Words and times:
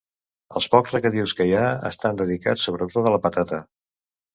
Els 0.59 0.67
pocs 0.75 0.95
regadius 0.95 1.35
que 1.41 1.47
hi 1.51 1.55
ha 1.59 1.67
estan 1.93 2.21
dedicats 2.25 2.67
sobretot 2.71 3.15
a 3.15 3.17
la 3.19 3.25
patata. 3.31 3.67